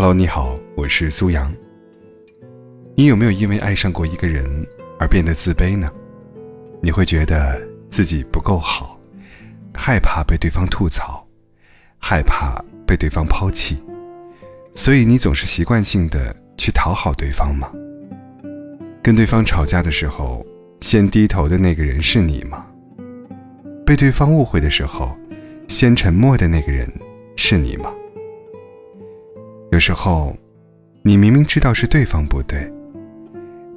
[0.00, 1.52] Hello，你好，我是苏阳。
[2.96, 4.48] 你有没有因为爱上过一个人
[4.96, 5.90] 而变得自卑呢？
[6.80, 7.60] 你会觉得
[7.90, 8.96] 自己不够好，
[9.74, 11.26] 害怕被对方吐槽，
[11.98, 13.82] 害怕被对方抛弃，
[14.72, 17.68] 所以你总是习惯性的去讨好对方吗？
[19.02, 20.46] 跟对方吵架的时候，
[20.80, 22.64] 先低头的那个人是你吗？
[23.84, 25.18] 被对方误会的时候，
[25.66, 26.88] 先沉默的那个人
[27.34, 27.92] 是你吗？
[29.78, 30.36] 有时候，
[31.02, 32.68] 你明明知道是对方不对，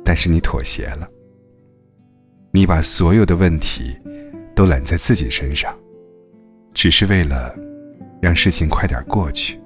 [0.04, 1.08] 但是你妥协了。
[2.50, 3.96] 你把所有的问题
[4.56, 5.72] 都揽在自己身上，
[6.74, 7.56] 只是为了
[8.20, 9.62] 让事情快点过去。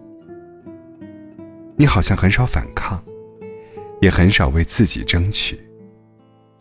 [1.77, 3.02] 你好像很少反抗，
[4.02, 5.58] 也很少为自己争取，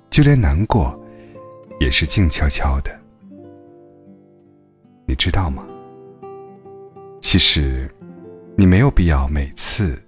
[0.08, 0.96] 就连难过
[1.80, 2.96] 也是静悄悄的。
[5.04, 5.66] 你知道吗？
[7.20, 7.90] 其实。
[8.56, 10.00] 你没有必要每次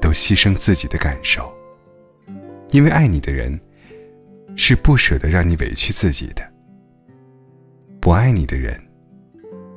[0.00, 1.50] 都牺牲自己的感受，
[2.70, 3.58] 因为爱你的人
[4.54, 6.42] 是不舍得让你委屈自己的。
[8.00, 8.78] 不爱你的人，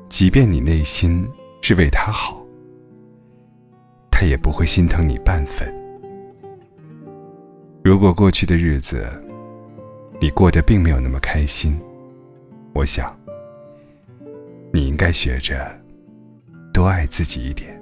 [0.09, 1.25] 即便你内心
[1.61, 2.45] 是为他好，
[4.11, 5.73] 他也不会心疼你半分。
[7.83, 9.07] 如果过去的日子
[10.19, 11.79] 你过得并没有那么开心，
[12.73, 13.17] 我想
[14.73, 15.73] 你应该学着
[16.73, 17.78] 多爱自己一点。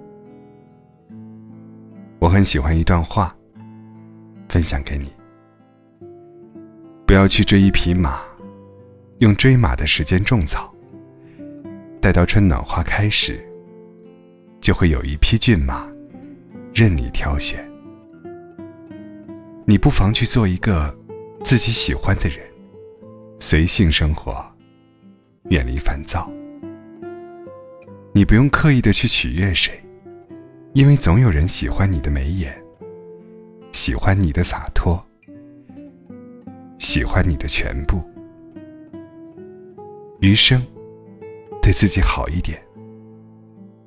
[2.28, 3.33] 我很喜欢一段话，
[4.50, 5.09] 分享给你。
[7.06, 8.20] 不要去追一匹马，
[9.20, 10.75] 用追马的时间种草。
[12.02, 13.42] 待到春暖花开时，
[14.59, 15.89] 就会有一匹骏马
[16.73, 17.66] 任你挑选。
[19.66, 20.94] 你不妨去做一个
[21.45, 22.45] 自己喜欢的人，
[23.39, 24.45] 随性生活，
[25.50, 26.30] 远离烦躁。
[28.11, 29.81] 你不用刻意的去取悦谁。
[30.78, 32.56] 因为总有人喜欢你的眉眼，
[33.71, 35.04] 喜欢你的洒脱，
[36.77, 37.99] 喜欢你的全部。
[40.20, 40.61] 余生，
[41.64, 42.61] 对自己好一点。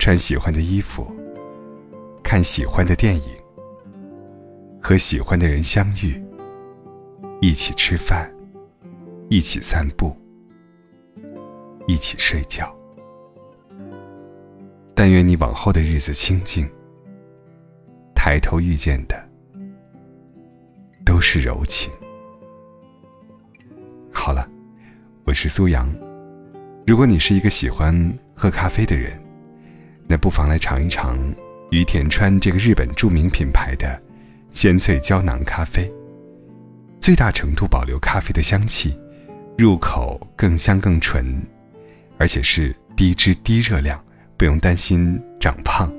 [0.01, 1.07] 穿喜欢的衣服，
[2.25, 3.23] 看喜欢的电影，
[4.83, 6.21] 和喜欢的人相遇，
[7.41, 8.29] 一起吃饭，
[9.29, 10.13] 一起散步，
[11.87, 12.77] 一起睡觉。
[14.93, 16.69] 但愿你往后的日子清静。
[18.23, 19.19] 抬头遇见的
[21.07, 21.91] 都是柔情。
[24.13, 24.47] 好了，
[25.25, 25.91] 我是苏阳。
[26.87, 29.19] 如果你是一个喜欢喝咖啡的人，
[30.07, 31.17] 那不妨来尝一尝
[31.71, 33.99] 于田川这个日本著名品牌的
[34.51, 35.91] 鲜萃胶囊咖啡，
[37.01, 39.01] 最大程度保留咖啡的香气，
[39.57, 41.43] 入口更香更纯，
[42.19, 43.99] 而且是低脂低热量，
[44.37, 45.91] 不用担心长胖。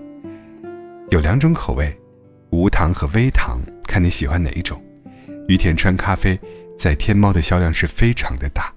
[1.10, 1.92] 有两种口味。
[2.62, 4.80] 无糖和微糖，看你喜欢哪一种。
[5.48, 6.40] 于田川咖啡
[6.78, 8.72] 在天猫的销量是非常的大，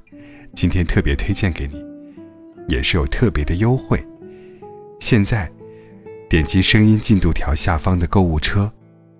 [0.54, 1.84] 今天特别推荐给你，
[2.66, 4.02] 也是有特别的优惠。
[5.00, 5.52] 现在
[6.30, 8.72] 点击声音进度条下方的购物车，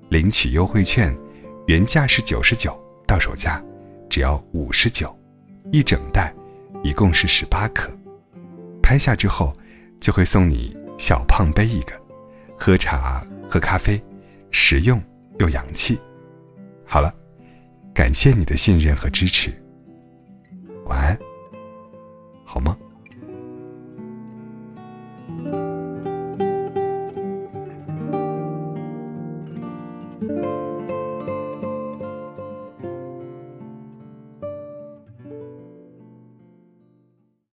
[0.08, 1.14] 领取优惠券，
[1.66, 2.74] 原价是九十九，
[3.06, 3.62] 到手价
[4.08, 5.14] 只要五十九，
[5.72, 6.34] 一整袋，
[6.82, 7.90] 一共是十八克。
[8.82, 9.54] 拍下之后
[10.00, 11.92] 就会送你小胖杯一个，
[12.58, 14.02] 喝茶喝咖啡。
[14.56, 15.02] 实用
[15.40, 15.98] 又洋气。
[16.86, 17.12] 好了
[17.92, 19.52] 感谢你的信任和支持。
[20.84, 21.18] 晚安。
[22.44, 22.78] 好吗